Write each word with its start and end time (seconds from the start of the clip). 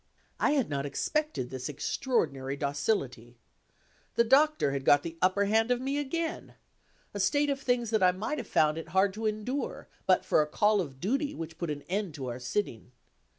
I 0.39 0.53
had 0.53 0.67
not 0.67 0.87
expected 0.87 1.51
this 1.51 1.69
extraordinary 1.69 2.57
docility. 2.57 3.37
The 4.15 4.23
Doctor 4.23 4.71
had 4.71 4.83
got 4.83 5.03
the 5.03 5.15
upper 5.21 5.45
hand 5.45 5.69
of 5.69 5.79
me 5.79 5.99
again 5.99 6.55
a 7.13 7.19
state 7.19 7.51
of 7.51 7.61
things 7.61 7.91
that 7.91 8.01
I 8.01 8.11
might 8.11 8.39
have 8.39 8.47
found 8.47 8.79
it 8.79 8.87
hard 8.97 9.13
to 9.13 9.27
endure, 9.27 9.89
but 10.07 10.25
for 10.25 10.41
a 10.41 10.47
call 10.47 10.81
of 10.81 10.99
duty 10.99 11.35
which 11.35 11.59
put 11.59 11.69
an 11.69 11.83
end 11.83 12.15
to 12.15 12.25
our 12.29 12.39
sitting. 12.39 12.93